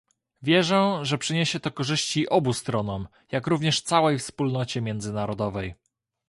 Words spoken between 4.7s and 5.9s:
międzynarodowej